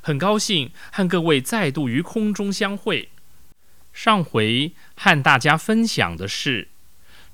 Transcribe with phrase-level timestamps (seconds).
[0.00, 3.10] 很高兴和各位再度于空中相会。
[3.92, 6.68] 上回和大家分享的是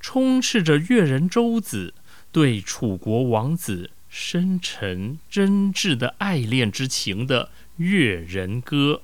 [0.01, 1.95] 充斥着越人周子
[2.33, 9.03] 对楚国王子深沉真挚的爱恋之情的《越人歌》，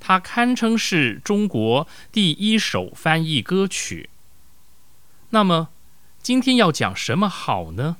[0.00, 4.08] 它堪称是中国第一首翻译歌曲。
[5.30, 5.68] 那么，
[6.22, 7.98] 今天要讲什么好呢？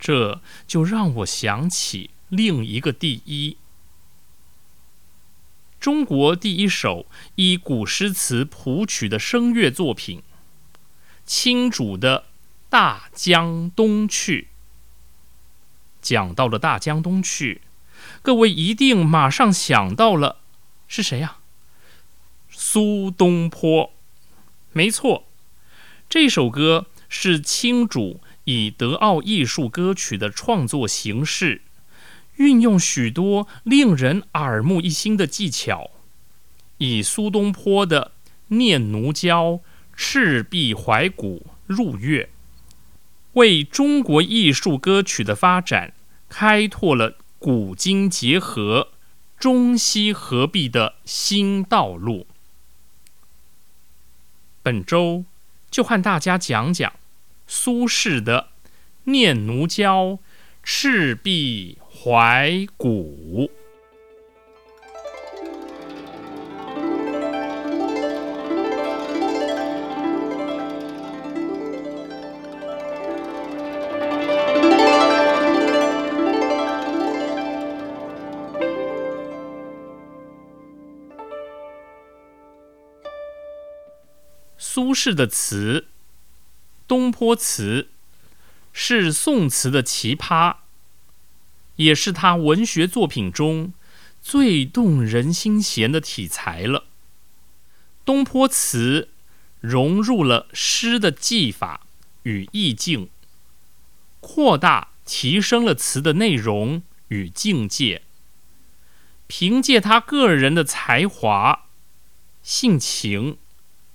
[0.00, 3.58] 这就让我想起另一个第一，
[5.78, 10.22] 中国第一首以古诗词谱曲的声乐作品——
[11.26, 12.20] 清主的
[12.70, 14.42] 《大江东去》。
[16.00, 17.60] 讲到了《大江东去》，
[18.22, 20.38] 各位一定马上想到了
[20.88, 21.40] 是谁呀、
[22.48, 23.92] 苏东坡。
[24.72, 25.26] 没错，
[26.08, 28.22] 这首歌是清主。
[28.44, 31.62] 以德奥艺术歌曲的创作形式，
[32.36, 35.90] 运用许多令人耳目一新的技巧，
[36.78, 38.12] 以苏东坡的
[38.56, 39.52] 《念奴娇·
[39.94, 42.30] 赤壁怀古》入乐，
[43.34, 45.92] 为中国艺术歌曲的发展
[46.28, 48.88] 开拓了古今结合、
[49.38, 52.26] 中西合璧的新道路。
[54.62, 55.24] 本周
[55.70, 56.99] 就和大家讲讲。
[57.52, 58.50] 苏轼的
[59.10, 60.04] 《念奴娇·
[60.62, 63.48] 赤壁怀古》。
[84.56, 85.89] 苏轼的词。
[86.90, 87.86] 东坡词
[88.72, 90.56] 是宋词的奇葩，
[91.76, 93.72] 也是他文学作品中
[94.20, 96.86] 最动人心弦的题材了。
[98.04, 99.08] 东坡词
[99.60, 101.86] 融入了诗的技法
[102.24, 103.08] 与意境，
[104.18, 108.02] 扩大提升了词的内容与境界。
[109.28, 111.66] 凭借他个人的才华、
[112.42, 113.38] 性情、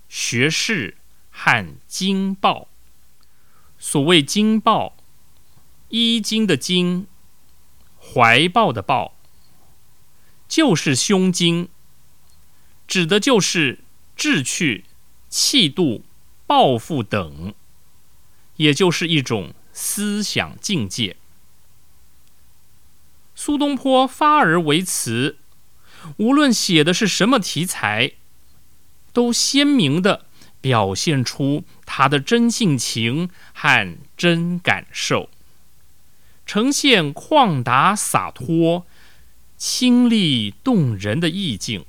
[0.08, 0.96] 学识
[1.30, 2.68] 和经报。
[3.88, 4.96] 所谓经抱，
[5.90, 7.06] 衣襟的襟，
[8.00, 9.14] 怀抱的抱，
[10.48, 11.68] 就是胸襟，
[12.88, 13.78] 指的就是
[14.16, 14.86] 志趣、
[15.28, 16.02] 气度、
[16.48, 17.54] 抱负等，
[18.56, 21.16] 也就是一种思想境界。
[23.36, 25.38] 苏东坡发而为词，
[26.16, 28.14] 无论写的是什么题材，
[29.12, 30.26] 都鲜明的
[30.66, 35.30] 表现出他的真性情和真感受，
[36.44, 38.84] 呈现旷达洒脱、
[39.56, 41.84] 清丽动人的意境。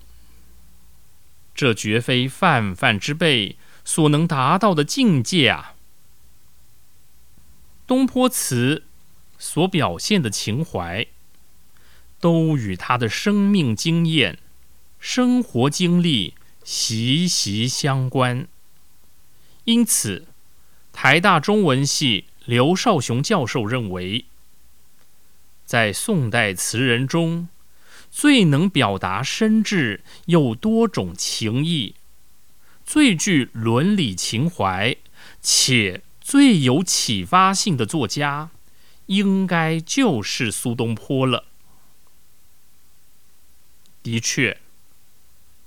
[1.56, 5.74] 这绝非泛泛之辈所能达到的境界啊！
[7.88, 8.84] 东坡词
[9.40, 11.08] 所表现的情怀，
[12.20, 14.38] 都与他的生命经验、
[15.00, 18.48] 生活经历息息相关。
[19.68, 20.28] 因此，
[20.94, 24.24] 台大中文系刘少雄教授认为，
[25.66, 27.50] 在宋代词人中，
[28.10, 31.96] 最能表达深挚又多种情意，
[32.86, 34.96] 最具伦理情怀，
[35.42, 36.02] 且。
[36.20, 38.50] 最有启发性的作家，
[39.06, 41.46] 应该就是苏东坡了。
[44.04, 44.60] 的确，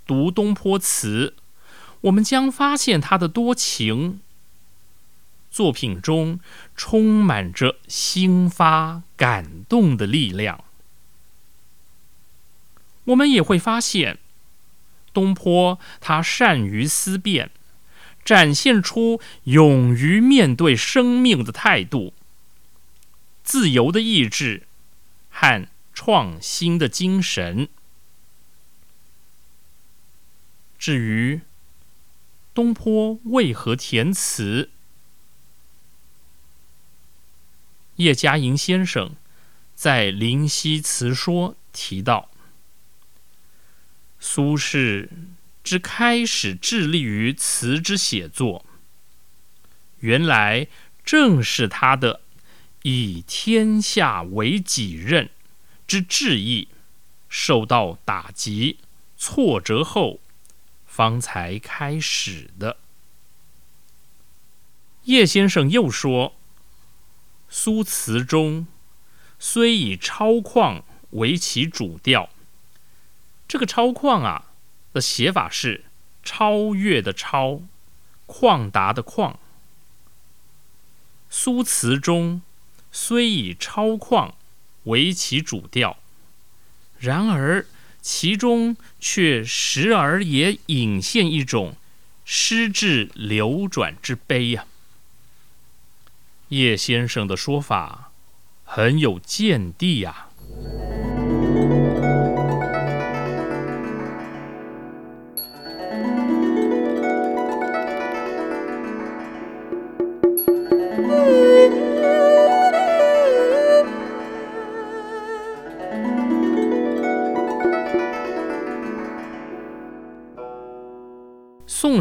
[0.06, 1.34] 读东坡词，
[2.02, 4.20] 我们将发现他的多情。
[5.50, 6.38] 作品中
[6.76, 10.64] 充满着兴发感动的力量。
[13.04, 14.18] 我们也会发现，
[15.12, 17.50] 东坡他善于思辨。
[18.22, 22.12] 展现出勇于面对生命的态度、
[23.42, 24.64] 自由的意志
[25.30, 27.68] 和创新的精神。
[30.78, 31.40] 至于
[32.52, 34.70] 东坡为何填词，
[37.96, 39.14] 叶嘉莹先生
[39.74, 42.30] 在《灵犀词说》提到，
[44.18, 45.08] 苏轼。
[45.62, 48.64] 之开始致力于词之写作，
[49.98, 50.68] 原来
[51.04, 52.22] 正是他的
[52.82, 55.28] 以天下为己任
[55.86, 56.68] 之志意
[57.28, 58.78] 受到打击
[59.18, 60.18] 挫折后，
[61.00, 62.76] 方才开始的。
[65.04, 66.34] 叶先生又说，
[67.48, 68.66] 苏词中
[69.38, 70.82] 虽以超旷
[71.12, 72.28] 为其主调，
[73.48, 74.52] 这个超旷啊。
[74.92, 75.84] 的写法是
[76.22, 77.62] 超越的超，
[78.26, 79.36] 旷达的旷。
[81.30, 82.42] 苏词中
[82.92, 84.32] 虽以超旷
[84.82, 85.96] 为其主调，
[86.98, 87.64] 然而
[88.00, 91.76] 其中却时而也隐现一种
[92.24, 94.66] 失智流转之悲呀。
[96.48, 98.10] 叶先生的说法
[98.64, 100.28] 很有见地呀。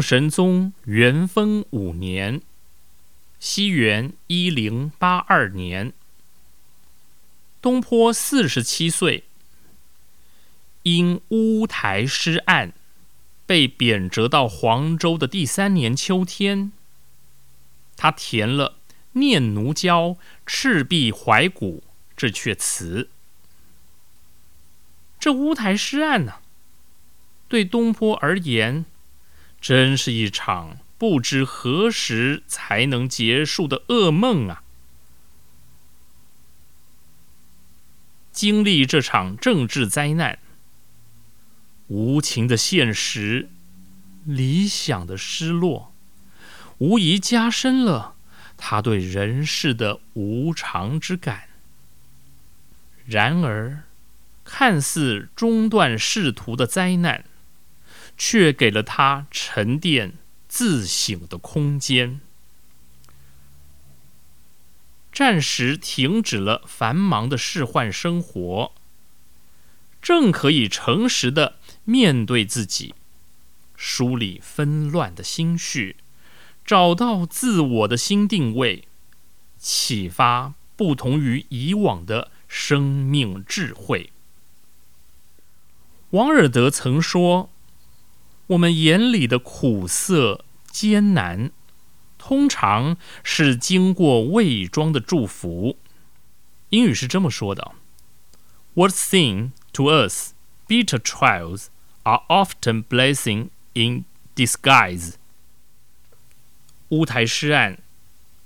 [0.00, 2.40] 宋神宗元丰五年
[3.38, 5.92] （西元一零八二年），
[7.60, 9.24] 东坡四十七岁，
[10.84, 12.72] 因乌台诗案
[13.44, 16.72] 被贬谪到黄州的第三年秋天，
[17.94, 18.78] 他填了
[19.12, 20.08] 《念奴娇·
[20.46, 21.80] 赤壁怀古》
[22.16, 23.10] 这阙词。
[25.18, 26.36] 这乌台诗案呢，
[27.48, 28.86] 对东坡而言，
[29.60, 34.62] 真是一场不知何时才能结束的噩梦啊！
[38.32, 40.38] 经历这场政治灾难，
[41.88, 43.50] 无情的现实，
[44.24, 45.92] 理想的失落，
[46.78, 48.14] 无疑加深了
[48.56, 51.48] 他对人世的无常之感。
[53.04, 53.84] 然而，
[54.44, 57.24] 看似中断仕途的灾难。
[58.22, 60.12] 却给了他沉淀
[60.46, 62.20] 自省的空间，
[65.10, 68.72] 暂时停止了繁忙的仕宦生活，
[70.02, 72.94] 正可以诚实的面对自己，
[73.74, 75.96] 梳理纷乱的心绪，
[76.62, 78.86] 找到自我的新定位，
[79.56, 84.12] 启发不同于以往的生命智慧。
[86.10, 87.48] 王尔德曾说。
[88.50, 91.52] 我们眼里的苦涩艰难，
[92.18, 95.78] 通常是经过伪装的祝福。
[96.70, 97.72] 英语是这么说的
[98.74, 100.32] ：“What seem to us
[100.66, 101.66] bitter trials
[102.02, 104.04] are often blessing in
[104.34, 105.14] disguise。”
[106.90, 107.78] 乌台诗案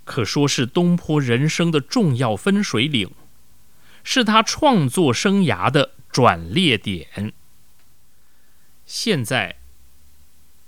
[0.04, 3.11] 可说是东坡人生的重要分水岭，
[4.02, 7.32] 是他创作生涯的转捩点。
[8.84, 9.56] 现在。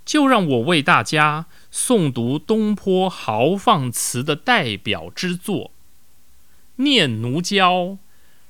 [0.06, 5.64] 就让我为大家诵读东坡豪放词的代表之作
[6.76, 7.82] 《念奴娇·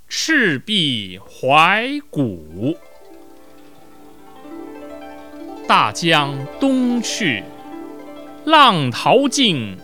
[0.07, 2.75] 赤壁怀古》。
[5.67, 7.43] 大江东去，
[8.45, 9.79] 浪淘尽，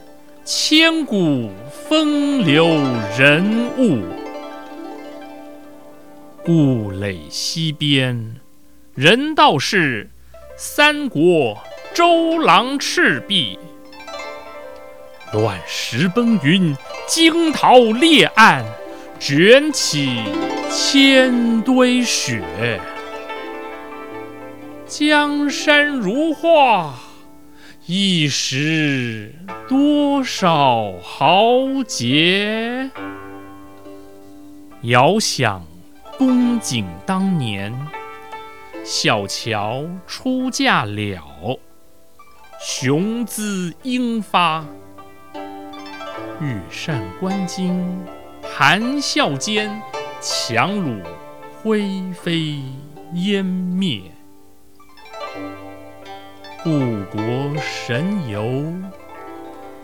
[0.44, 1.50] 千古
[1.88, 2.66] 风流
[3.18, 4.02] 人物。
[6.44, 8.36] 故垒西边，
[8.94, 10.10] 人道是
[10.56, 11.59] 三国
[11.94, 13.59] 周郎赤壁。
[15.32, 16.76] 乱石崩云，
[17.09, 18.64] 惊涛裂岸，
[19.18, 20.21] 卷起
[20.71, 22.80] 千堆雪。
[24.87, 26.94] 江山如画，
[27.87, 29.35] 一时
[29.66, 32.90] 多少豪杰。
[34.82, 35.64] 遥想
[36.18, 37.73] 公瑾当年，
[38.84, 41.60] 小乔出嫁了，
[42.60, 44.64] 雄姿英发，
[46.40, 47.80] 羽扇纶巾，
[48.42, 49.80] 谈笑间，
[50.20, 51.00] 樯橹
[51.62, 52.60] 灰飞
[53.14, 54.02] 烟灭。
[56.64, 56.70] 故
[57.10, 57.20] 国
[57.60, 58.64] 神游，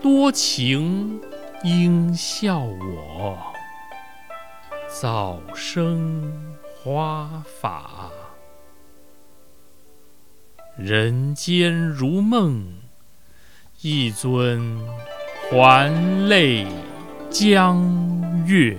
[0.01, 1.21] 多情
[1.63, 3.37] 应笑我，
[5.01, 6.31] 早生
[6.83, 8.08] 华发。
[10.81, 12.73] 人间如梦，
[13.81, 14.79] 一尊
[15.51, 15.91] 还
[16.29, 16.65] 酹
[17.29, 17.83] 江
[18.47, 18.77] 月。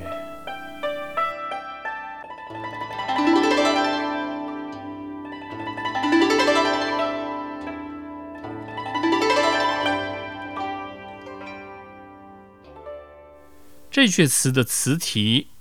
[13.90, 15.48] 这阙词的词题《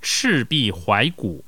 [0.00, 1.38] 赤壁怀古》，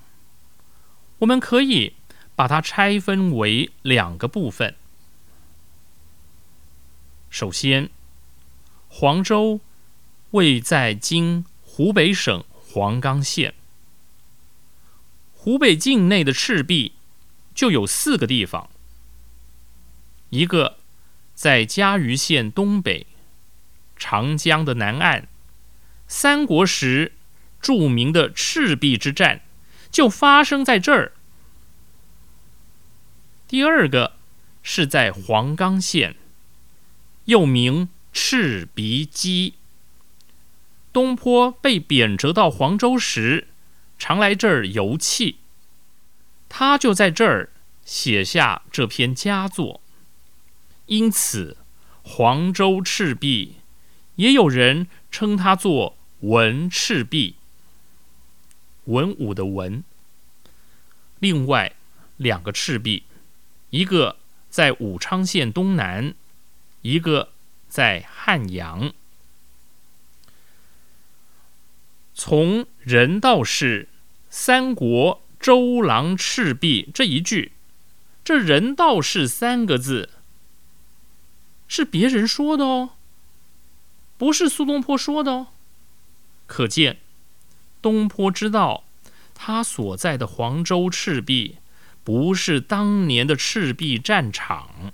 [1.19, 1.93] 我们可以
[2.37, 4.77] 把它拆分为两个部分。
[7.29, 7.91] 首先，
[8.89, 9.61] 黄州
[10.31, 13.55] 位在今湖北省黄冈县，
[15.33, 16.93] 湖北境内的赤壁
[17.55, 18.71] 就有四个地方，
[20.31, 20.79] 一个
[21.35, 23.07] 在嘉鱼县东北，
[23.97, 25.27] 长江的南岸。
[26.09, 27.13] 三国时
[27.61, 29.41] 著名的赤壁之战
[29.91, 31.13] 就发生在这儿。
[33.49, 34.15] 第二个
[34.63, 36.17] 是在黄冈县，
[37.27, 39.53] 又名赤鼻矶。
[40.93, 43.49] 东坡被贬谪到黄州时，
[43.99, 45.37] 常来这儿游憩，
[46.49, 47.51] 他就在这儿
[47.85, 49.81] 写下这篇佳作。
[50.87, 51.57] 因此，
[52.03, 53.57] 黄州赤壁
[54.17, 55.97] 也有人称它作。
[56.21, 57.37] 文赤壁，
[58.87, 59.85] 文武的文。
[61.19, 61.77] 另外
[62.17, 63.05] 两个赤壁，
[63.77, 64.17] 一个
[64.49, 66.15] 在武昌县东南，
[66.81, 67.29] 一个
[67.69, 68.95] 在汉阳。
[72.15, 73.89] 从“人道是
[74.31, 77.53] 三国周郎赤壁”这一句，
[78.25, 80.09] 这“人道是”三个字
[81.69, 82.93] 是别人说的哦，
[84.17, 85.49] 不是苏东坡说的哦。
[86.47, 86.97] 可见，
[87.83, 88.85] 东坡知道
[89.35, 91.59] 他所在的黄州赤壁
[92.07, 94.93] 不是当年的赤壁战场，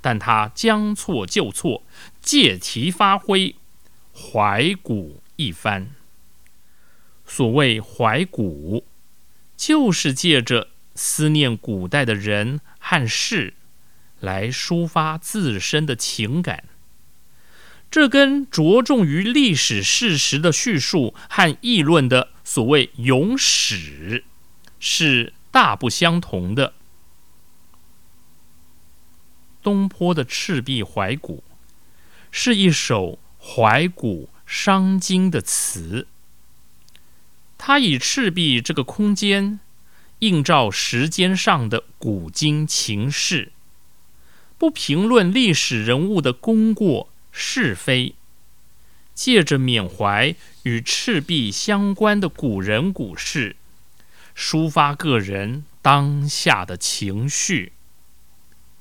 [0.00, 1.84] 但他将错就错，
[2.20, 3.54] 借题发挥，
[4.12, 5.90] 怀古一番。
[7.24, 8.84] 所谓怀古，
[9.56, 13.54] 就是借着思念古代的人和事，
[14.18, 16.64] 来抒发自身的情感。
[17.88, 24.24] 这跟着重于历史事实的叙述和议论的所谓“咏史”
[24.80, 26.74] 是大不相同的。
[29.62, 31.36] 东坡的《赤壁怀古》
[32.32, 36.08] 是一首怀古伤今的词，
[37.56, 39.60] 他以赤壁这个空间
[40.18, 43.52] 映照时间上的古今情事，
[44.58, 47.10] 不评论历史人物的功过。
[47.34, 48.14] 是非，
[49.14, 53.56] 借着缅怀与赤壁相关的古人古事，
[54.36, 57.72] 抒发个人当下的情绪。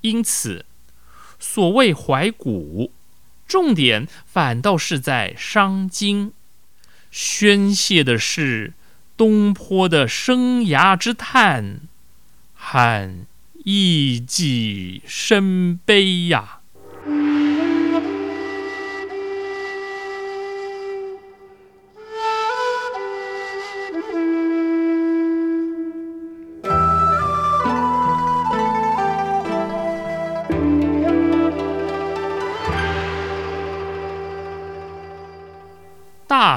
[0.02, 0.66] 因此，
[1.40, 2.92] 所谓怀古，
[3.48, 6.34] 重点反倒是在伤今，
[7.12, 8.74] 宣泄的是
[9.16, 11.82] 东坡的生涯之叹
[12.54, 13.26] 和
[13.64, 16.61] 意际深悲呀。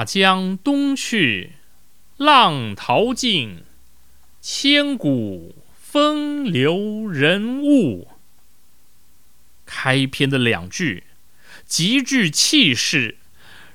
[0.05, 1.53] 江东去，
[2.17, 3.63] 浪淘尽，
[4.39, 8.07] 千古风流人物。
[9.65, 11.03] 开篇的两句
[11.65, 13.17] 极具气势，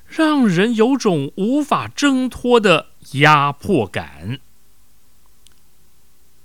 [0.07, 4.39] 让人有种无法挣脱的压迫感。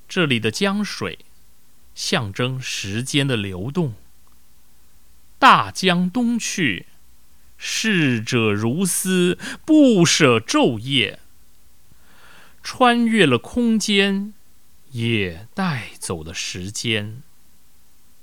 [0.08, 1.20] 这里的江水
[1.94, 3.94] 象征时间的流动，
[5.38, 6.86] 大江东去。
[7.58, 11.20] 逝者如斯，不舍昼夜，
[12.62, 14.34] 穿越了空间，
[14.92, 17.22] 也带走了时间。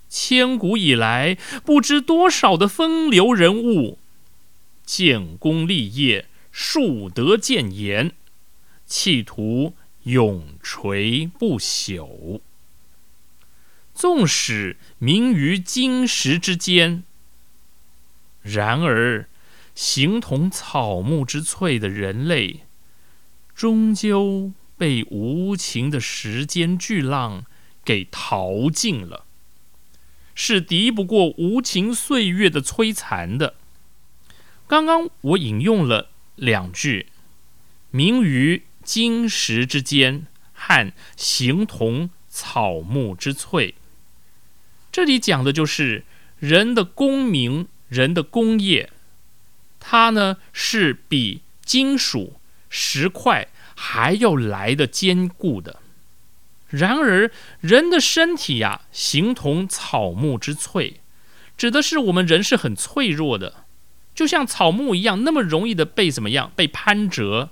[0.10, 3.98] 千古以来，不知多少的风流人物，
[4.86, 8.12] 建功立业，树德建言，
[8.86, 12.42] 企图永垂不朽。
[13.96, 17.04] 纵使名于金石之间。
[18.44, 19.28] 然而，
[19.74, 22.62] 形同草木之翠的人类，
[23.56, 27.46] 终究被无情的时间巨浪
[27.86, 29.26] 给淘尽了，
[30.36, 33.56] 是敌不过无情岁月的摧残的。
[34.68, 37.08] 刚刚我引用了两句
[37.92, 43.76] ：“名于金石之间”和“形同草木之翠”，
[44.92, 46.04] 这里讲的就是
[46.40, 47.68] 人的功名。
[47.94, 48.90] 人的工业，
[49.80, 55.80] 它呢是比金属石块还要来的坚固的。
[56.70, 61.02] 然而，人的身体呀，形同草木之脆，
[61.56, 63.66] 指的是我们人是很脆弱的，
[64.16, 67.52] 就像草木一样，那么容易的被怎么样被攀折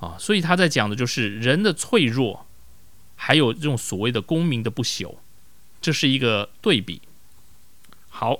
[0.00, 0.16] 啊？
[0.18, 2.46] 所以他在讲的就是人的脆弱，
[3.14, 5.18] 还有这种所谓的功名的不朽，
[5.80, 7.02] 这是一个对比。
[8.22, 8.38] 好，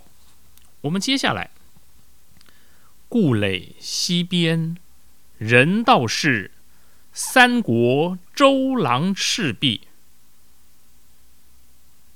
[0.83, 1.51] 我们接下来，
[3.09, 4.77] 故垒西边，
[5.38, 6.53] 人道是
[7.12, 9.81] 三国周郎赤壁。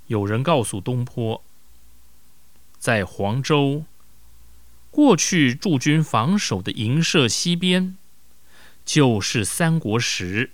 [0.06, 1.42] 有人告诉东坡，
[2.78, 3.84] 在黄州，
[4.92, 7.98] 过去驻军防守的营舍西边，
[8.84, 10.52] 就是三国时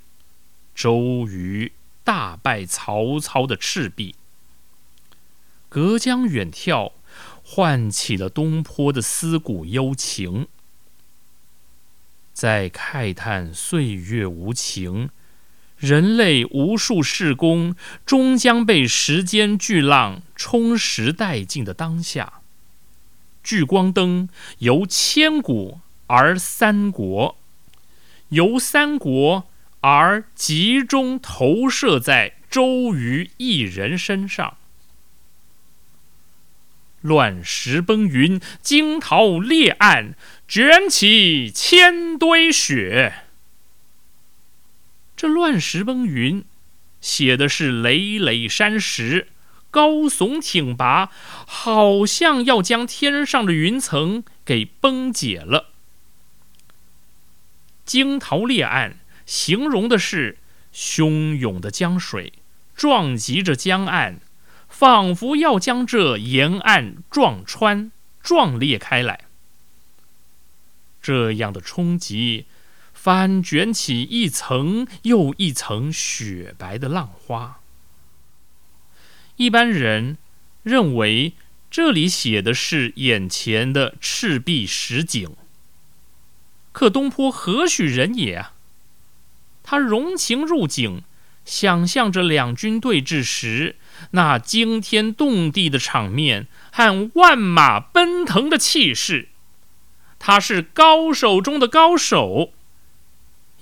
[0.75, 1.73] 周瑜
[2.03, 4.15] 大败曹操的赤壁。
[5.69, 6.93] 隔江远眺。
[7.55, 10.49] 唤起了东坡的思古幽情，
[12.33, 15.11] 在慨叹岁月无情，
[15.77, 22.41] 人类无数事功终将被时间巨浪冲蚀殆尽的当下，
[23.45, 27.37] 聚光灯由千古而三国，
[28.31, 29.47] 由三国
[29.83, 34.57] 而集中投射在周瑜一人身上。
[37.03, 40.15] 乱石崩云，惊涛裂岸，
[40.49, 43.25] 卷起千堆雪。
[45.17, 46.45] 这乱石崩云，
[47.01, 49.29] 写的是累累山石
[49.71, 51.11] 高耸挺拔，
[51.47, 55.71] 好像要将天上的云层给崩解了。
[57.85, 60.39] 惊涛裂岸，形容的是
[60.75, 62.33] 汹涌的江水
[62.75, 64.21] 撞击着江岸。
[64.83, 69.27] 仿佛要将这沿岸撞穿、撞裂开来，
[71.01, 72.47] 这样的冲击
[72.93, 77.61] 翻卷起一层又一层雪白的浪花。
[79.37, 80.19] 一般人
[80.65, 81.35] 认为
[81.71, 85.37] 这里写的是眼前的赤壁实景，
[86.73, 88.55] 可东坡何许人也啊？
[89.63, 91.05] 他融情入景，
[91.45, 93.77] 想象着两军对峙时。
[94.11, 99.29] 那惊天动地的场面和万马奔腾的气势，
[100.19, 102.53] 他是高手中的高手。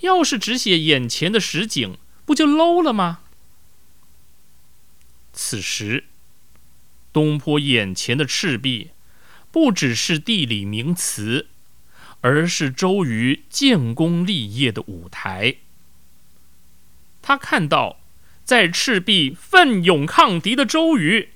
[0.00, 3.20] 要是只写眼前的实景，不就 low 了吗？
[5.32, 6.04] 此时，
[7.12, 8.90] 东坡眼前的赤壁，
[9.52, 11.46] 不只是地理名词，
[12.22, 15.56] 而是周瑜建功立业的舞台。
[17.22, 17.99] 他看到。
[18.50, 21.28] 在赤壁奋勇抗敌的周瑜，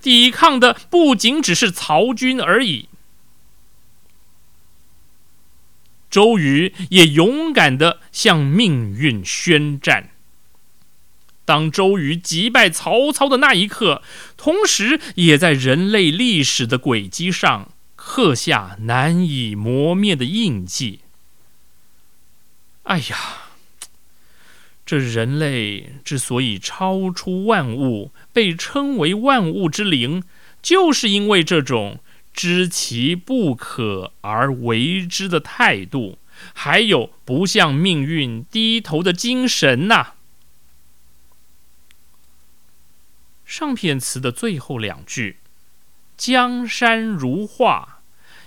[0.00, 2.88] 抵抗的不仅只是曹军而已。
[6.08, 10.10] 周瑜也勇敢的向命运宣战。
[11.44, 14.04] 当周瑜击败曹操的那一刻，
[14.36, 21.00] 同时也在人类历史的轨迹上刻下难以磨灭的印记。
[22.84, 23.49] 哎呀！
[24.90, 30.24] 这人类之所以超出万物，被称为万物之灵，
[30.60, 32.00] 就是因为这种
[32.34, 36.18] 知其不可而为之的态度，
[36.54, 40.14] 还有不向命运低头的精神呐。
[43.46, 45.36] 上片词的最后两句
[46.18, 48.00] ：“江山如画，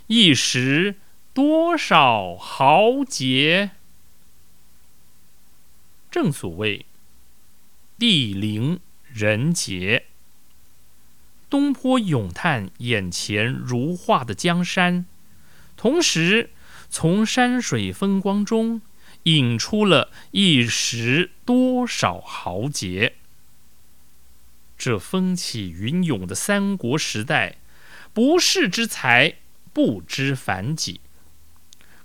[0.08, 0.96] 一时
[1.34, 3.72] 多少豪杰。”
[6.14, 6.86] 正所谓
[7.98, 8.80] “地灵
[9.12, 10.06] 人杰”。
[11.50, 15.08] 东坡咏叹眼前如画的江山，
[15.76, 16.52] 同时
[16.88, 18.84] 从山水风光中
[19.24, 23.16] 引出了一时多少豪杰。
[24.78, 27.56] 这风起云涌的三国时代，
[28.14, 29.38] 不世之才
[29.74, 31.02] 不知凡几，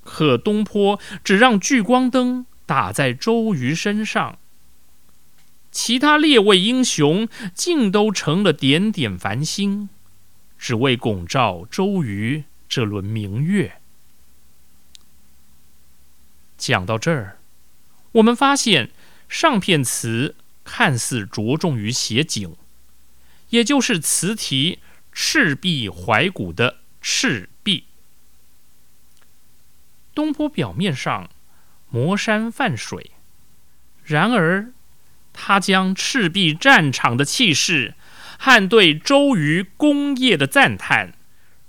[0.03, 4.39] 可东坡只让聚光灯打在周瑜身上。
[5.71, 9.89] 其他列位英雄竟都成了点点繁星，
[10.59, 13.81] 只为拱照周瑜这轮明月。
[16.59, 17.39] 讲到这儿，
[18.13, 18.91] 我们发现
[19.31, 22.55] 上片词看似着重于写景，
[23.49, 27.85] 也就是词题“赤壁怀古”的赤壁。
[30.15, 31.31] 东坡表面上
[31.91, 33.11] 磨山泛水，
[34.05, 34.73] 然而。
[35.41, 37.95] 他将赤壁战场的气势
[38.41, 41.15] 和对周瑜功业的赞叹，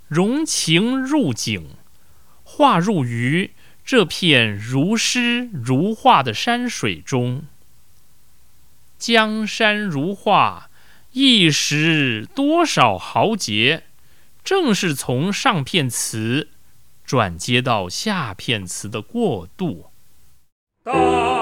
[0.07, 1.75] 融情入景，
[2.43, 3.51] 化入于
[3.85, 7.43] 这片如诗如画的山水中。
[8.97, 10.71] 江山如画，
[11.11, 13.83] 一时多少豪杰，
[14.43, 16.47] 正是从上片词
[17.05, 19.88] 转接到下片词的过渡。
[20.91, 21.38] 大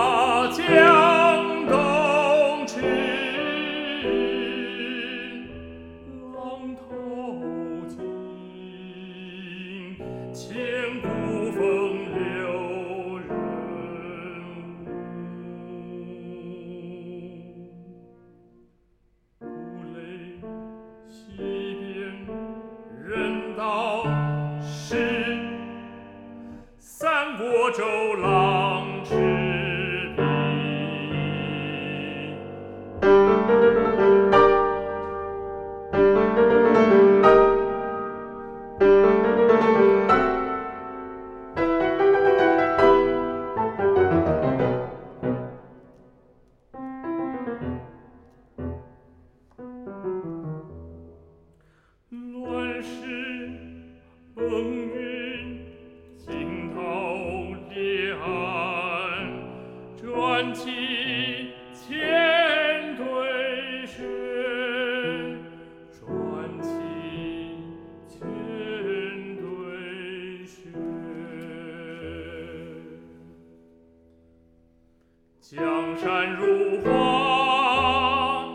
[75.50, 78.46] 江山如画，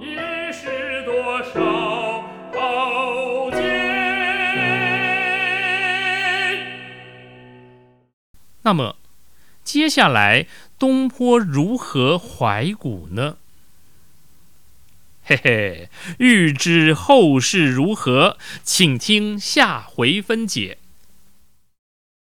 [0.00, 3.58] 一时多少豪杰。
[8.62, 8.96] 那么，
[9.64, 10.46] 接下来
[10.82, 13.36] 东坡如何怀古呢？
[15.22, 20.78] 嘿嘿，欲知后事如何，请听下回分解。